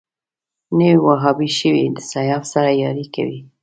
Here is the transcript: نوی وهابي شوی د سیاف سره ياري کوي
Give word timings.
نوی 0.77 0.95
وهابي 1.05 1.49
شوی 1.59 1.83
د 1.95 1.97
سیاف 2.11 2.43
سره 2.53 2.69
ياري 2.83 3.05
کوي 3.15 3.39